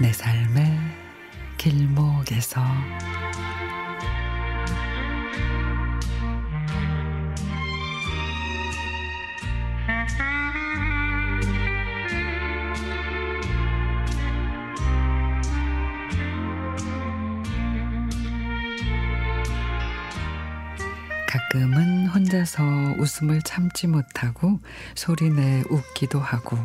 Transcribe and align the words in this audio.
내 0.00 0.10
삶의 0.14 0.78
길목에서. 1.58 2.62
가끔은 21.28 22.06
혼자서 22.06 22.62
웃음을 22.98 23.42
참지 23.42 23.86
못하고 23.86 24.60
소리내 24.94 25.64
웃기도 25.68 26.18
하고 26.20 26.56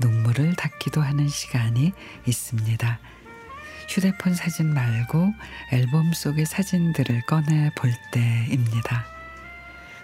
눈물을 0.00 0.54
닦기도 0.56 1.00
하는 1.00 1.28
시간이 1.28 1.92
있습니다. 2.26 2.98
휴대폰 3.88 4.34
사진 4.34 4.72
말고 4.72 5.32
앨범 5.72 6.12
속의 6.12 6.46
사진들을 6.46 7.22
꺼내 7.26 7.70
볼 7.76 7.92
때입니다. 8.12 9.04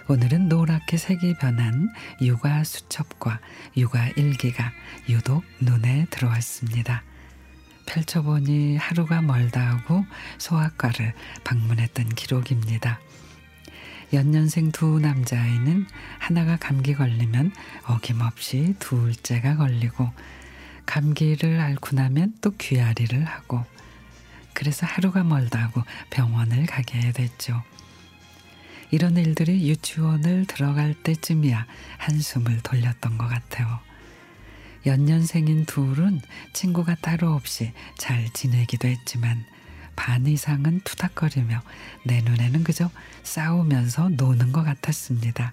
오늘은 0.07 0.49
노랗게 0.49 0.97
색이 0.97 1.35
변한 1.35 1.89
육아 2.21 2.63
수첩과 2.63 3.39
육아 3.77 4.09
일기가 4.15 4.71
유독 5.07 5.43
눈에 5.59 6.07
들어왔습니다. 6.09 7.03
펼쳐보니 7.85 8.77
하루가 8.77 9.21
멀다 9.21 9.61
하고 9.61 10.05
소아과를 10.37 11.13
방문했던 11.43 12.09
기록입니다. 12.09 12.99
연년생 14.11 14.71
두 14.71 14.99
남자아이는 14.99 15.85
하나가 16.17 16.57
감기 16.57 16.95
걸리면 16.95 17.51
어김없이 17.85 18.75
둘째가 18.79 19.57
걸리고 19.57 20.09
감기를 20.85 21.59
앓고 21.59 21.95
나면 21.95 22.33
또 22.41 22.51
귀앓이를 22.57 23.23
하고 23.25 23.63
그래서 24.53 24.85
하루가 24.87 25.23
멀다고 25.23 25.83
병원을 26.09 26.65
가게 26.65 27.11
됐죠. 27.11 27.61
이런 28.91 29.15
일들이 29.17 29.69
유치원을 29.69 30.47
들어갈 30.47 30.95
때쯤이야 30.95 31.67
한숨을 31.99 32.61
돌렸던 32.61 33.19
것 33.19 33.27
같아요. 33.27 33.79
연년생인 34.85 35.65
둘은 35.65 36.21
친구가 36.53 36.95
따로 36.95 37.33
없이 37.33 37.73
잘 37.97 38.27
지내기도 38.33 38.87
했지만 38.87 39.45
반 39.99 40.25
이상은 40.27 40.79
투닥거리며 40.85 41.61
내 42.05 42.21
눈에는 42.21 42.63
그저 42.63 42.89
싸우면서 43.23 44.07
노는 44.11 44.53
것 44.53 44.63
같았습니다. 44.63 45.51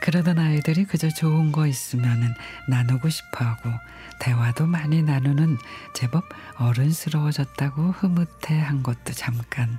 그러던 0.00 0.40
아이들이 0.40 0.84
그저 0.84 1.08
좋은 1.08 1.52
거 1.52 1.68
있으면 1.68 2.34
나누고 2.68 3.08
싶어 3.08 3.44
하고 3.44 3.70
대화도 4.18 4.66
많이 4.66 5.04
나누는 5.04 5.58
제법 5.94 6.24
어른스러워졌다고 6.56 7.92
흐뭇해 7.92 8.58
한 8.58 8.82
것도 8.82 9.12
잠깐. 9.12 9.78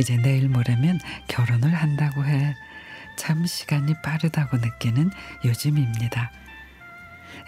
이제 0.00 0.16
내일 0.16 0.48
모레면 0.48 0.98
결혼을 1.28 1.72
한다고 1.72 2.24
해. 2.24 2.56
참 3.16 3.46
시간이 3.46 3.94
빠르다고 4.02 4.56
느끼는 4.56 5.10
요즘입니다. 5.44 6.32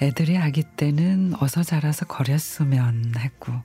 애들이 0.01 0.39
아기 0.39 0.63
때는 0.63 1.35
어서 1.41 1.65
자라서 1.65 2.07
거렸으면 2.07 3.15
했고 3.19 3.63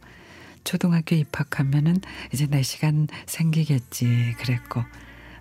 초등학교 0.68 1.16
입학하면은 1.16 2.02
이제 2.34 2.46
내 2.46 2.62
시간 2.62 3.08
생기겠지 3.26 4.36
그랬고 4.38 4.84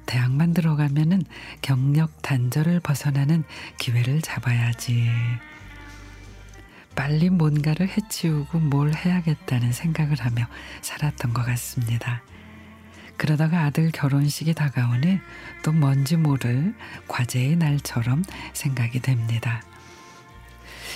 대학만 0.07 0.55
들어가면은 0.55 1.25
경력 1.63 2.23
단절을 2.23 2.79
벗어나는 2.79 3.43
기회를 3.77 4.23
잡아야지. 4.23 5.11
빨리 6.95 7.29
뭔가를 7.29 7.89
해치우고 7.89 8.61
뭘 8.61 8.95
해야겠다는 8.95 9.73
생각을 9.73 10.21
하며 10.21 10.47
살았던 10.83 11.35
것 11.35 11.45
같습니다. 11.45 12.23
그러다가 13.17 13.65
아들 13.65 13.91
결혼식이 13.91 14.55
다가오니 14.55 15.19
또 15.65 15.73
뭔지 15.73 16.17
모를 16.17 16.73
과제의 17.09 17.57
날처럼 17.57 18.23
생각이 18.53 19.01
됩니다. 19.01 19.61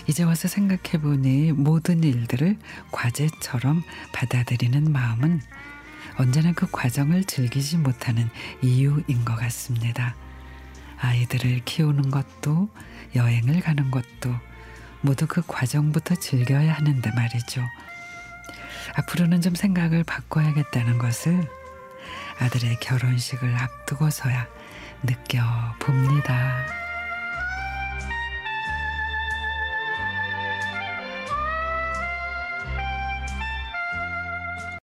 이제 0.07 0.23
와서 0.23 0.49
생각해 0.49 1.01
보니 1.01 1.53
모든 1.53 2.03
일들을 2.03 2.57
과제처럼 2.91 3.83
받아들이는 4.13 4.91
마음은 4.93 5.41
언제나 6.17 6.53
그 6.53 6.67
과정을 6.71 7.25
즐기지 7.25 7.79
못하는 7.79 8.29
이유인 8.63 9.25
것 9.25 9.37
같습니다. 9.37 10.15
아이들을 10.99 11.63
키우는 11.65 12.11
것도 12.11 12.69
여행을 13.15 13.61
가는 13.61 13.91
것도 13.91 14.35
모두 15.01 15.27
그 15.27 15.43
과정부터 15.47 16.17
즐겨야 16.17 16.75
하는데 16.75 17.11
말이죠. 17.11 17.63
앞으로는 18.97 19.41
좀 19.41 19.55
생각을 19.55 20.05
바꿔야겠다는 20.05 20.99
것을 20.99 21.49
아들의 22.39 22.81
결혼식을 22.81 23.55
앞두고서야 23.55 24.47
느껴봅니다. 25.03 26.80